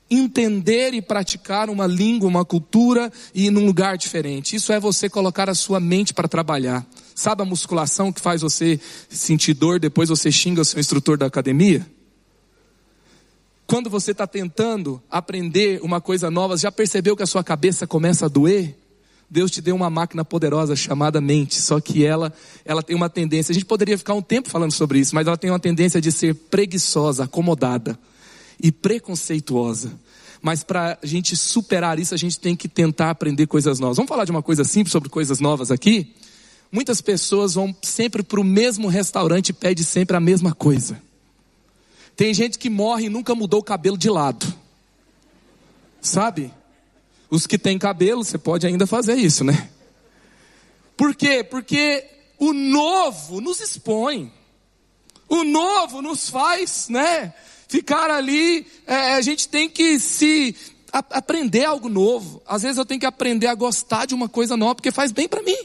[0.09, 4.55] entender e praticar uma língua, uma cultura e num lugar diferente.
[4.55, 6.83] Isso é você colocar a sua mente para trabalhar.
[7.13, 11.27] Sabe a musculação que faz você sentir dor, depois você xinga o seu instrutor da
[11.27, 11.85] academia?
[13.67, 18.25] Quando você está tentando aprender uma coisa nova, já percebeu que a sua cabeça começa
[18.25, 18.75] a doer?
[19.29, 22.31] Deus te deu uma máquina poderosa chamada mente, só que ela,
[22.63, 23.51] ela tem uma tendência.
[23.51, 26.11] A gente poderia ficar um tempo falando sobre isso, mas ela tem uma tendência de
[26.11, 27.97] ser preguiçosa, acomodada
[28.61, 29.91] e preconceituosa.
[30.41, 33.97] Mas para a gente superar isso, a gente tem que tentar aprender coisas novas.
[33.97, 36.13] Vamos falar de uma coisa simples sobre coisas novas aqui?
[36.71, 41.01] Muitas pessoas vão sempre para o mesmo restaurante e pedem sempre a mesma coisa.
[42.15, 44.45] Tem gente que morre e nunca mudou o cabelo de lado.
[46.01, 46.51] Sabe?
[47.29, 49.69] Os que têm cabelo, você pode ainda fazer isso, né?
[50.95, 51.43] Por quê?
[51.43, 52.05] Porque
[52.37, 54.31] o novo nos expõe.
[55.27, 57.33] O novo nos faz, né?
[57.67, 60.55] Ficar ali, é, a gente tem que se
[60.93, 62.41] a, aprender algo novo.
[62.47, 65.27] Às vezes eu tenho que aprender a gostar de uma coisa nova porque faz bem
[65.27, 65.57] para mim.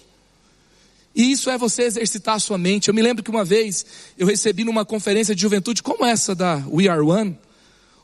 [1.15, 2.89] E isso é você exercitar a sua mente.
[2.89, 3.85] Eu me lembro que uma vez
[4.17, 7.39] eu recebi numa conferência de juventude como essa da We Are One,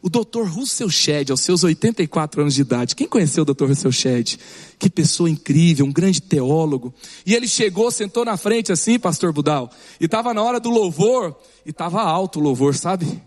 [0.07, 0.45] o Dr.
[0.45, 2.95] Russell Shedd, aos seus 84 anos de idade.
[2.95, 3.65] Quem conheceu o Dr.
[3.65, 4.37] Russell Shedd?
[4.79, 6.95] Que pessoa incrível, um grande teólogo.
[7.27, 9.69] E ele chegou, sentou na frente assim, pastor Budal,
[10.01, 13.21] e estava na hora do louvor, e estava alto o louvor, sabe?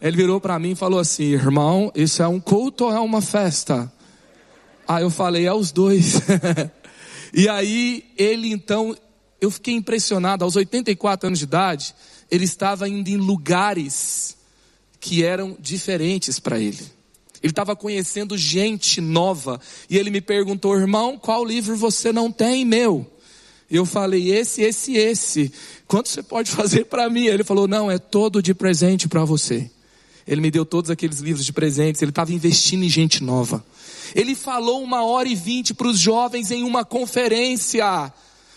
[0.00, 3.20] Ele virou para mim e falou assim: "Irmão, isso é um culto ou é uma
[3.20, 3.92] festa?"
[4.88, 6.22] Aí eu falei: "É os dois."
[7.34, 8.96] e aí ele então
[9.42, 11.94] eu fiquei impressionado, aos 84 anos de idade,
[12.30, 14.34] ele estava indo em lugares
[15.04, 16.80] que eram diferentes para ele.
[17.42, 19.60] Ele estava conhecendo gente nova.
[19.90, 23.06] E ele me perguntou, irmão, qual livro você não tem, meu?
[23.70, 25.52] Eu falei, esse, esse, esse.
[25.86, 27.26] Quanto você pode fazer para mim?
[27.26, 29.70] Ele falou, não, é todo de presente para você.
[30.26, 32.00] Ele me deu todos aqueles livros de presentes.
[32.00, 33.62] Ele estava investindo em gente nova.
[34.14, 38.10] Ele falou uma hora e vinte para os jovens em uma conferência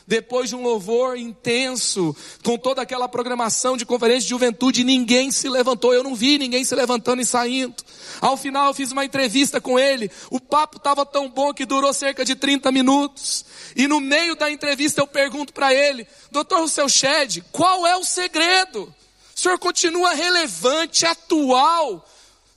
[0.07, 5.49] depois de um louvor intenso, com toda aquela programação de conferência de juventude, ninguém se
[5.49, 5.93] levantou.
[5.93, 7.75] Eu não vi ninguém se levantando e saindo.
[8.21, 10.09] Ao final eu fiz uma entrevista com ele.
[10.31, 13.45] O papo estava tão bom que durou cerca de 30 minutos.
[13.75, 18.05] E no meio da entrevista eu pergunto para ele, doutor Rousseau Shed, qual é o
[18.05, 18.93] segredo?
[19.35, 22.03] O senhor continua relevante, atual,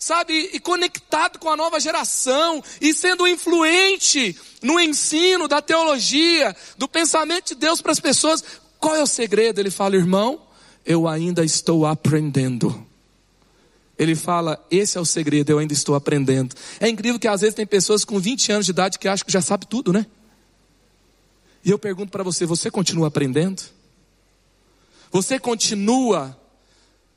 [0.01, 6.89] sabe, e conectado com a nova geração, e sendo influente no ensino da teologia, do
[6.89, 8.43] pensamento de Deus para as pessoas.
[8.79, 9.61] Qual é o segredo?
[9.61, 10.41] Ele fala, irmão,
[10.87, 12.87] eu ainda estou aprendendo.
[13.99, 16.57] Ele fala, esse é o segredo, eu ainda estou aprendendo.
[16.81, 19.33] É incrível que às vezes tem pessoas com 20 anos de idade que acham que
[19.33, 20.07] já sabe tudo, né?
[21.63, 23.63] E eu pergunto para você, você continua aprendendo?
[25.13, 26.35] Você continua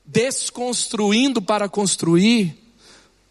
[0.05, 2.62] desconstruindo para construir?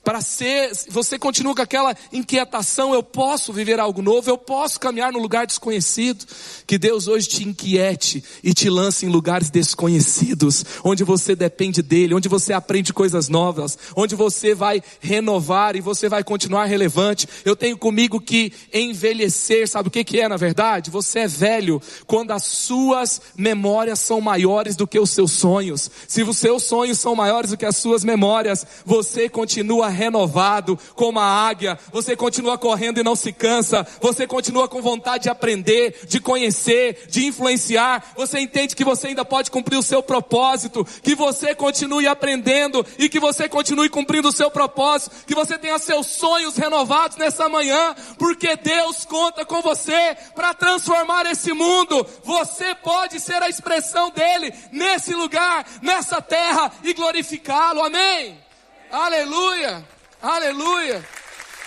[0.05, 5.13] Para ser, você continua com aquela inquietação, eu posso viver algo novo, eu posso caminhar
[5.13, 6.27] no lugar desconhecido.
[6.67, 12.15] Que Deus hoje te inquiete e te lance em lugares desconhecidos, onde você depende dele,
[12.15, 17.29] onde você aprende coisas novas, onde você vai renovar e você vai continuar relevante.
[17.45, 20.91] Eu tenho comigo que envelhecer, sabe o que que é na verdade?
[20.91, 25.89] Você é velho quando as suas memórias são maiores do que os seus sonhos.
[26.09, 31.21] Se os seus sonhos são maiores do que as suas memórias, você continua renovado como
[31.21, 36.07] a águia, você continua correndo e não se cansa, você continua com vontade de aprender,
[36.07, 41.15] de conhecer, de influenciar, você entende que você ainda pode cumprir o seu propósito, que
[41.15, 46.07] você continue aprendendo e que você continue cumprindo o seu propósito, que você tenha seus
[46.07, 52.07] sonhos renovados nessa manhã, porque Deus conta com você para transformar esse mundo.
[52.25, 57.83] Você pode ser a expressão dele nesse lugar, nessa terra e glorificá-lo.
[57.83, 58.52] Amém.
[58.93, 59.83] Aleluia!
[60.21, 61.03] Aleluia!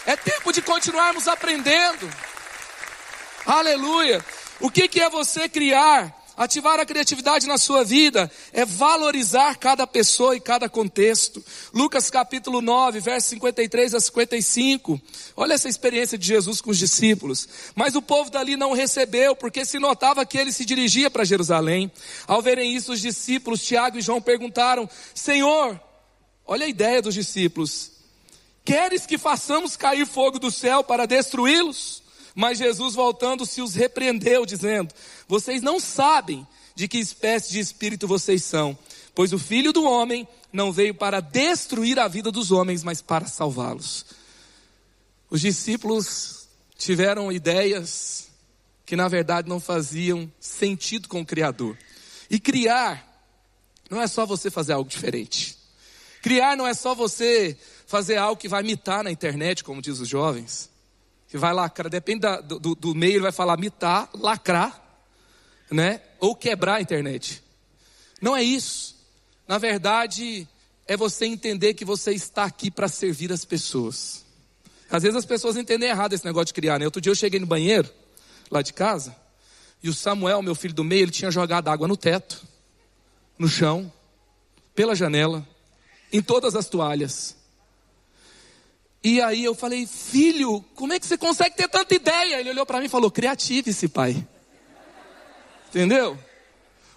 [0.05, 2.07] É tempo de continuarmos aprendendo.
[3.43, 4.23] Aleluia!
[4.59, 6.15] O que, que é você criar?
[6.37, 11.43] Ativar a criatividade na sua vida é valorizar cada pessoa e cada contexto.
[11.73, 15.01] Lucas capítulo 9, versos 53 a 55.
[15.35, 17.49] Olha essa experiência de Jesus com os discípulos.
[17.73, 21.91] Mas o povo dali não recebeu, porque se notava que ele se dirigia para Jerusalém.
[22.27, 25.79] Ao verem isso, os discípulos, Tiago e João, perguntaram: Senhor,
[26.45, 27.91] Olha a ideia dos discípulos.
[28.63, 32.03] Queres que façamos cair fogo do céu para destruí-los?
[32.33, 34.93] Mas Jesus, voltando-se, os repreendeu, dizendo:
[35.27, 38.77] Vocês não sabem de que espécie de espírito vocês são,
[39.15, 43.25] Pois o filho do homem não veio para destruir a vida dos homens, mas para
[43.27, 44.05] salvá-los.
[45.29, 48.27] Os discípulos tiveram ideias
[48.85, 51.77] que na verdade não faziam sentido com o Criador.
[52.29, 53.09] E criar
[53.89, 55.54] não é só você fazer algo diferente.
[56.25, 60.09] Criar não é só você fazer algo que vai mitar na internet, como diz os
[60.09, 60.71] jovens.
[61.27, 65.03] Que vai lacrar, depende da, do, do meio, ele vai falar mitar, lacrar,
[65.69, 66.01] né?
[66.19, 67.43] Ou quebrar a internet.
[68.19, 68.95] Não é isso.
[69.47, 70.47] Na verdade,
[70.87, 74.25] é você entender que você está aqui para servir as pessoas.
[74.89, 76.85] Às vezes as pessoas entendem errado esse negócio de criar, né?
[76.85, 77.87] Outro dia eu cheguei no banheiro,
[78.49, 79.15] lá de casa,
[79.83, 82.41] e o Samuel, meu filho do meio, ele tinha jogado água no teto,
[83.37, 83.93] no chão,
[84.73, 85.47] pela janela,
[86.11, 87.35] em todas as toalhas.
[89.03, 92.39] E aí eu falei, filho, como é que você consegue ter tanta ideia?
[92.39, 94.25] Ele olhou para mim e falou, criativo esse pai.
[95.69, 96.17] Entendeu?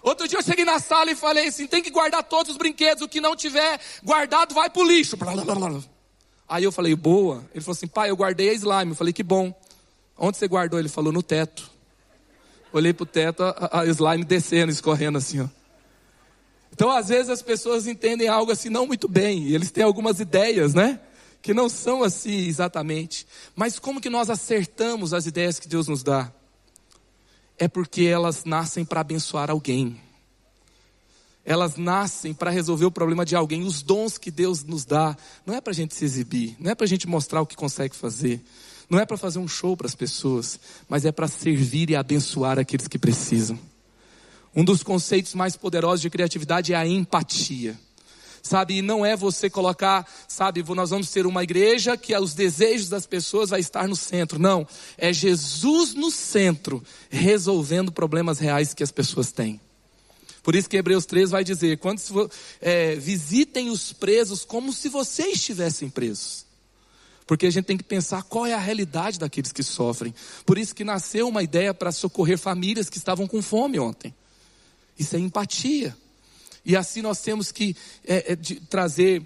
[0.01, 3.03] Outro dia eu cheguei na sala e falei assim: tem que guardar todos os brinquedos,
[3.03, 5.17] o que não tiver guardado vai pro lixo.
[6.47, 7.43] Aí eu falei, boa.
[7.53, 8.91] Ele falou assim: pai, eu guardei a slime.
[8.91, 9.53] Eu falei, que bom.
[10.17, 10.79] Onde você guardou?
[10.79, 11.69] Ele falou, no teto.
[12.71, 15.47] Olhei pro teto, a, a slime descendo, escorrendo assim, ó.
[16.79, 19.49] Então, às vezes, as pessoas entendem algo assim não muito bem.
[19.49, 21.01] Eles têm algumas ideias, né?
[21.41, 23.27] Que não são assim exatamente.
[23.53, 26.31] Mas como que nós acertamos as ideias que Deus nos dá?
[27.59, 29.99] é porque elas nascem para abençoar alguém.
[31.45, 33.63] Elas nascem para resolver o problema de alguém.
[33.63, 35.15] Os dons que Deus nos dá
[35.45, 37.55] não é para a gente se exibir, não é para a gente mostrar o que
[37.55, 38.41] consegue fazer,
[38.89, 42.57] não é para fazer um show para as pessoas, mas é para servir e abençoar
[42.57, 43.59] aqueles que precisam.
[44.55, 47.77] Um dos conceitos mais poderosos de criatividade é a empatia
[48.41, 48.77] sabe?
[48.77, 53.05] E não é você colocar, sabe, nós vamos ser uma igreja que os desejos das
[53.05, 54.39] pessoas vai estar no centro.
[54.39, 59.59] Não, é Jesus no centro, resolvendo problemas reais que as pessoas têm.
[60.41, 62.01] Por isso que Hebreus 3 vai dizer: quando
[62.61, 66.47] é, visitem os presos como se vocês estivessem presos.
[67.27, 70.15] Porque a gente tem que pensar qual é a realidade daqueles que sofrem.
[70.47, 74.15] Por isso que nasceu uma ideia para socorrer famílias que estavam com fome ontem.
[74.99, 75.95] Isso é empatia.
[76.65, 78.35] E assim nós temos que é, é,
[78.69, 79.23] trazer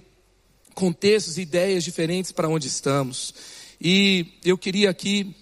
[0.76, 3.34] contextos e ideias diferentes para onde estamos.
[3.82, 5.36] E eu queria aqui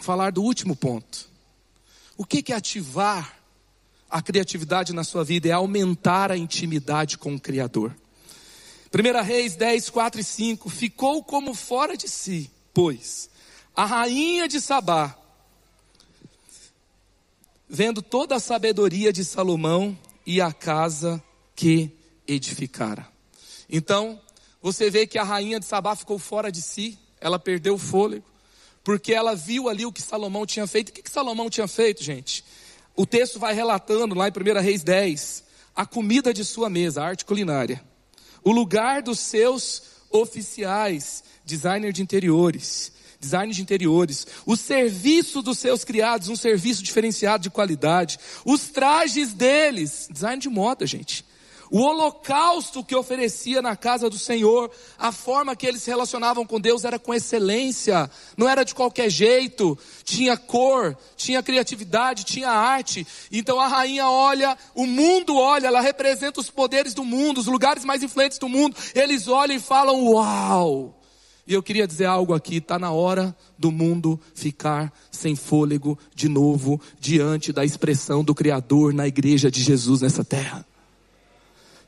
[0.00, 1.28] falar do último ponto.
[2.16, 3.38] O que, que é ativar
[4.08, 5.48] a criatividade na sua vida?
[5.48, 7.94] É aumentar a intimidade com o Criador.
[8.94, 10.70] 1 Reis 10, 4 e 5.
[10.70, 13.28] Ficou como fora de si, pois
[13.76, 15.14] a rainha de Sabá,
[17.68, 21.22] vendo toda a sabedoria de Salomão e a casa
[21.54, 21.90] que
[22.26, 23.06] edificara.
[23.68, 24.20] Então,
[24.60, 28.24] você vê que a rainha de Sabá ficou fora de si, ela perdeu o fôlego,
[28.82, 30.90] porque ela viu ali o que Salomão tinha feito.
[30.90, 32.44] O que, que Salomão tinha feito, gente?
[32.94, 37.06] O texto vai relatando lá em 1 Reis 10, a comida de sua mesa, a
[37.06, 37.84] arte culinária,
[38.42, 45.84] o lugar dos seus oficiais, designer de interiores, design de interiores, o serviço dos seus
[45.84, 51.24] criados, um serviço diferenciado de qualidade, os trajes deles, design de moda, gente.
[51.70, 56.60] O holocausto que oferecia na casa do Senhor, a forma que eles se relacionavam com
[56.60, 63.06] Deus era com excelência, não era de qualquer jeito, tinha cor, tinha criatividade, tinha arte.
[63.32, 67.84] Então a rainha olha, o mundo olha, ela representa os poderes do mundo, os lugares
[67.84, 68.76] mais influentes do mundo.
[68.94, 70.95] Eles olham e falam: Uau!
[71.46, 76.28] E eu queria dizer algo aqui: está na hora do mundo ficar sem fôlego de
[76.28, 80.66] novo, diante da expressão do Criador na igreja de Jesus nessa terra.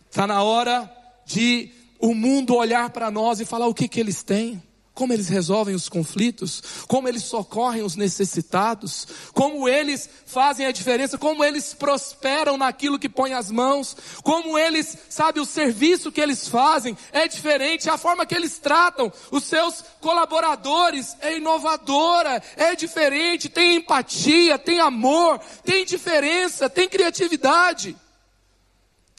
[0.09, 0.90] Está na hora
[1.27, 4.62] de o mundo olhar para nós e falar o que, que eles têm,
[4.99, 11.17] como eles resolvem os conflitos, como eles socorrem os necessitados, como eles fazem a diferença,
[11.17, 16.49] como eles prosperam naquilo que põe as mãos, como eles, sabe, o serviço que eles
[16.49, 23.49] fazem é diferente, a forma que eles tratam os seus colaboradores é inovadora, é diferente,
[23.49, 27.97] tem empatia, tem amor, tem diferença, tem criatividade.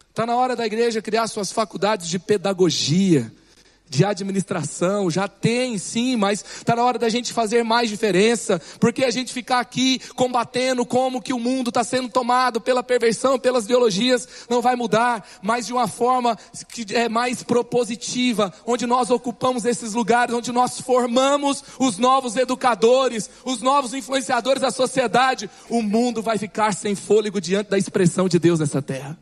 [0.10, 3.32] Está na hora da igreja criar suas faculdades de pedagogia,
[3.90, 9.04] de administração, já tem sim, mas está na hora da gente fazer mais diferença, porque
[9.04, 13.66] a gente ficar aqui combatendo como que o mundo está sendo tomado pela perversão, pelas
[13.66, 16.38] ideologias, não vai mudar, mas de uma forma
[16.72, 23.30] que é mais propositiva, onde nós ocupamos esses lugares, onde nós formamos os novos educadores,
[23.44, 28.38] os novos influenciadores da sociedade, o mundo vai ficar sem fôlego diante da expressão de
[28.38, 29.18] Deus nessa terra.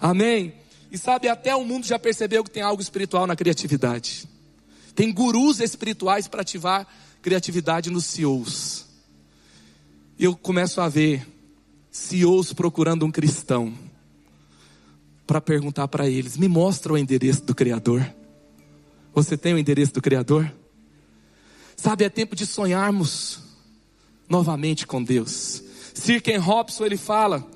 [0.00, 0.65] Amém?
[0.90, 4.28] E sabe, até o mundo já percebeu que tem algo espiritual na criatividade.
[4.94, 6.86] Tem gurus espirituais para ativar
[7.20, 8.86] criatividade nos CEOs.
[10.18, 11.26] E eu começo a ver
[11.90, 13.72] CEOs procurando um cristão.
[15.26, 18.14] para perguntar para eles: me mostra o endereço do Criador.
[19.12, 20.52] Você tem o endereço do Criador?
[21.76, 23.40] Sabe, é tempo de sonharmos
[24.28, 25.62] novamente com Deus.
[25.94, 27.46] Sir Ken Robson ele fala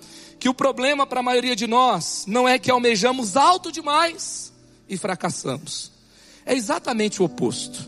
[0.41, 4.51] que o problema para a maioria de nós não é que almejamos alto demais
[4.89, 5.93] e fracassamos.
[6.47, 7.87] É exatamente o oposto.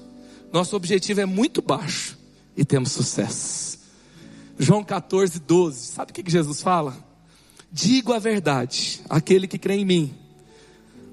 [0.52, 2.18] Nosso objetivo é muito baixo
[2.54, 3.78] e temos sucesso.
[4.58, 5.86] João 14, 12.
[5.86, 6.94] Sabe o que Jesus fala?
[7.72, 10.14] Digo a verdade: aquele que crê em mim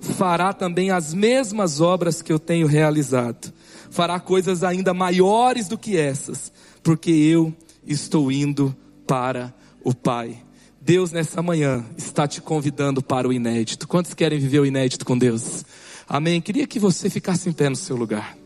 [0.02, 3.54] fará também as mesmas obras que eu tenho realizado,
[3.90, 6.52] fará coisas ainda maiores do que essas,
[6.84, 7.54] porque eu
[7.86, 8.76] estou indo
[9.08, 10.49] para o Pai.
[10.82, 13.88] Deus nessa manhã está te convidando para o inédito.
[13.88, 15.66] Quantos querem viver o inédito com Deus?
[16.08, 16.40] Amém.
[16.40, 18.38] Queria que você ficasse em pé no seu lugar.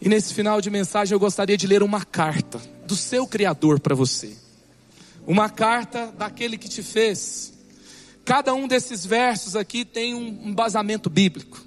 [0.00, 3.94] E nesse final de mensagem eu gostaria de ler uma carta do seu Criador para
[3.94, 4.32] você.
[5.26, 7.52] Uma carta daquele que te fez.
[8.24, 11.62] Cada um desses versos aqui tem um embasamento bíblico.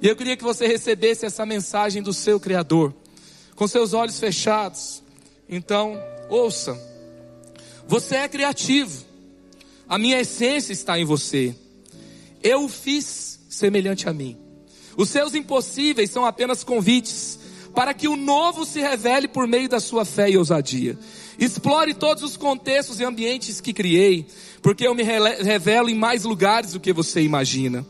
[0.00, 2.94] E eu queria que você recebesse essa mensagem do seu Criador,
[3.54, 5.02] com seus olhos fechados.
[5.48, 6.97] Então, ouça.
[7.88, 9.02] Você é criativo.
[9.88, 11.54] A minha essência está em você.
[12.42, 14.36] Eu o fiz semelhante a mim.
[14.94, 17.38] Os seus impossíveis são apenas convites
[17.74, 20.98] para que o novo se revele por meio da sua fé e ousadia.
[21.38, 24.26] Explore todos os contextos e ambientes que criei,
[24.60, 27.86] porque eu me revelo em mais lugares do que você imagina.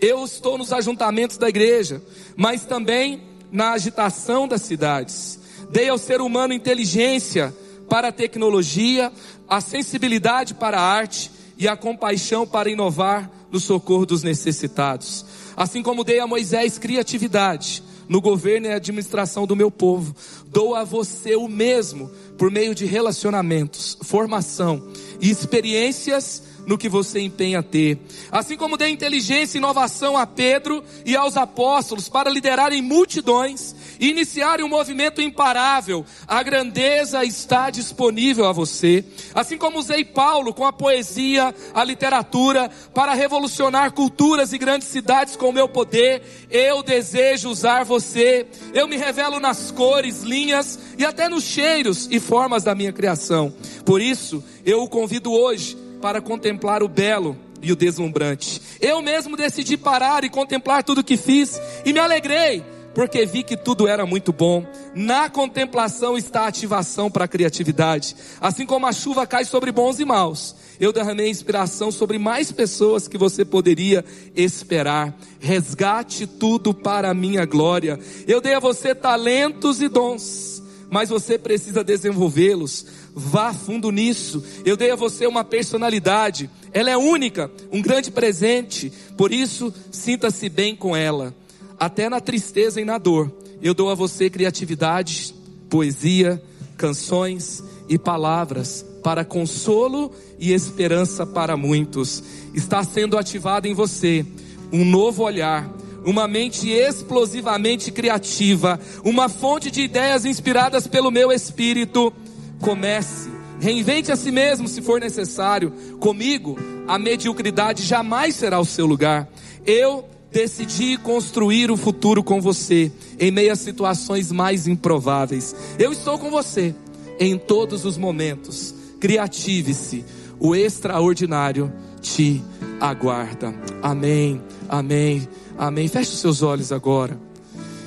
[0.00, 2.02] Eu estou nos ajuntamentos da igreja,
[2.36, 5.38] mas também na agitação das cidades.
[5.70, 7.54] Dei ao ser humano inteligência
[7.92, 9.12] para a tecnologia,
[9.46, 15.26] a sensibilidade para a arte e a compaixão para inovar no socorro dos necessitados.
[15.54, 20.16] Assim como dei a Moisés criatividade no governo e administração do meu povo,
[20.46, 24.88] dou a você o mesmo por meio de relacionamentos, formação
[25.20, 27.98] e experiências no que você empenha ter.
[28.30, 33.74] Assim como dei inteligência e inovação a Pedro e aos apóstolos para liderarem multidões
[34.10, 39.04] iniciarem um movimento imparável, a grandeza está disponível a você.
[39.34, 45.36] Assim como usei Paulo com a poesia, a literatura, para revolucionar culturas e grandes cidades
[45.36, 48.46] com o meu poder, eu desejo usar você.
[48.74, 53.54] Eu me revelo nas cores, linhas e até nos cheiros e formas da minha criação.
[53.84, 58.60] Por isso, eu o convido hoje para contemplar o belo e o deslumbrante.
[58.80, 62.64] Eu mesmo decidi parar e contemplar tudo que fiz e me alegrei,
[62.94, 64.66] porque vi que tudo era muito bom.
[64.94, 68.16] Na contemplação está a ativação para a criatividade.
[68.40, 73.08] Assim como a chuva cai sobre bons e maus, eu derramei inspiração sobre mais pessoas
[73.08, 75.16] que você poderia esperar.
[75.40, 77.98] Resgate tudo para a minha glória.
[78.26, 84.42] Eu dei a você talentos e dons, mas você precisa desenvolvê-los Vá fundo nisso.
[84.64, 86.48] Eu dei a você uma personalidade.
[86.72, 88.90] Ela é única, um grande presente.
[89.16, 91.34] Por isso, sinta-se bem com ela.
[91.82, 93.28] Até na tristeza e na dor.
[93.60, 95.34] Eu dou a você criatividade,
[95.68, 96.40] poesia,
[96.76, 102.22] canções e palavras para consolo e esperança para muitos.
[102.54, 104.24] Está sendo ativado em você
[104.72, 105.68] um novo olhar,
[106.04, 112.12] uma mente explosivamente criativa, uma fonte de ideias inspiradas pelo meu espírito
[112.60, 113.28] Comece,
[113.58, 115.72] reinvente a si mesmo se for necessário.
[115.98, 116.56] Comigo,
[116.86, 119.28] a mediocridade jamais será o seu lugar.
[119.66, 125.54] Eu decidi construir o futuro com você em meio a situações mais improváveis.
[125.78, 126.74] Eu estou com você
[127.20, 128.74] em todos os momentos.
[128.98, 130.04] Criative-se,
[130.40, 132.42] o extraordinário te
[132.80, 133.54] aguarda.
[133.82, 135.28] Amém, amém,
[135.58, 135.86] amém.
[135.86, 137.18] Feche os seus olhos agora.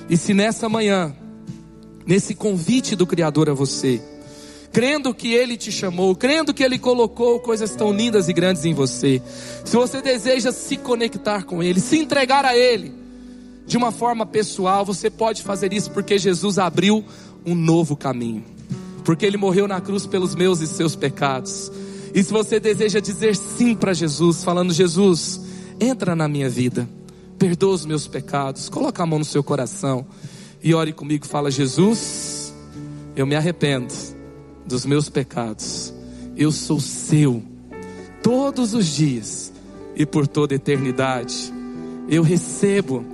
[0.09, 1.15] E se nessa manhã,
[2.05, 4.01] nesse convite do Criador a você,
[4.75, 8.73] crendo que Ele te chamou, crendo que Ele colocou coisas tão lindas e grandes em
[8.73, 9.21] você.
[9.63, 12.93] Se você deseja se conectar com Ele, se entregar a Ele,
[13.65, 17.05] de uma forma pessoal, você pode fazer isso porque Jesus abriu
[17.45, 18.43] um novo caminho,
[19.05, 21.71] porque Ele morreu na cruz pelos meus e seus pecados.
[22.13, 25.39] E se você deseja dizer sim para Jesus, falando: Jesus,
[25.79, 26.85] entra na minha vida,
[27.39, 30.05] perdoa os meus pecados, coloca a mão no seu coração
[30.61, 32.53] e ore comigo, fala: Jesus,
[33.15, 34.14] eu me arrependo
[34.65, 35.93] dos meus pecados.
[36.35, 37.43] Eu sou seu
[38.21, 39.53] todos os dias
[39.95, 41.53] e por toda eternidade.
[42.09, 43.05] Eu recebo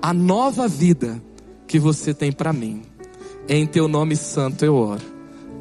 [0.00, 1.22] a nova vida
[1.66, 2.82] que você tem para mim.
[3.48, 5.12] Em teu nome santo eu oro.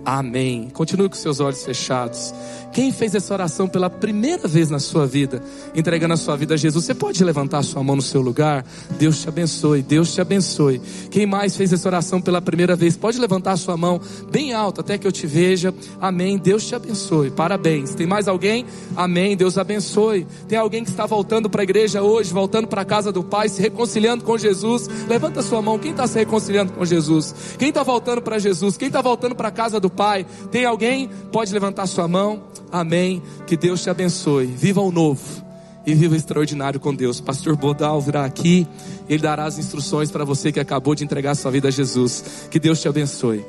[0.04, 0.70] Amém.
[0.74, 2.34] Continue com seus olhos fechados.
[2.72, 5.44] Quem fez essa oração pela primeira vez na sua vida,
[5.76, 8.66] entregando a sua vida a Jesus, você pode levantar a sua mão no seu lugar?
[8.98, 10.82] Deus te abençoe, Deus te abençoe.
[11.10, 14.00] Quem mais fez essa oração pela primeira vez, pode levantar a sua mão
[14.32, 15.74] bem alto até que eu te veja.
[16.00, 16.38] Amém.
[16.38, 17.30] Deus te abençoe.
[17.32, 17.94] Parabéns.
[17.94, 18.66] Tem mais alguém?
[18.96, 19.36] Amém.
[19.36, 20.26] Deus abençoe.
[20.48, 23.50] Tem alguém que está voltando para a igreja hoje, voltando para a casa do Pai,
[23.50, 24.88] se reconciliando com Jesus?
[25.10, 25.78] Levanta a sua mão.
[25.78, 27.36] Quem está se reconciliando com Jesus?
[27.60, 28.78] Quem está voltando para Jesus?
[28.78, 30.26] Quem está voltando para a casa do Pai?
[30.52, 31.10] Tem alguém?
[31.32, 32.44] Pode levantar a sua mão.
[32.72, 33.22] Amém.
[33.46, 34.46] Que Deus te abençoe.
[34.46, 35.44] Viva o novo
[35.86, 37.20] e viva o extraordinário com Deus.
[37.20, 38.68] Pastor Bodal virá aqui,
[39.10, 42.48] ele dará as instruções para você que acabou de entregar sua vida a Jesus.
[42.50, 43.44] Que Deus te abençoe.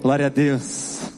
[0.00, 1.15] Glória a Deus.